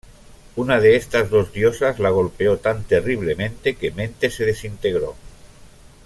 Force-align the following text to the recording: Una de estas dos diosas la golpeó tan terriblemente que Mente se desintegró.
Una 0.55 0.79
de 0.79 0.95
estas 0.95 1.29
dos 1.29 1.53
diosas 1.53 1.99
la 1.99 2.09
golpeó 2.09 2.57
tan 2.57 2.83
terriblemente 2.85 3.75
que 3.75 3.91
Mente 3.91 4.31
se 4.31 4.45
desintegró. 4.47 5.13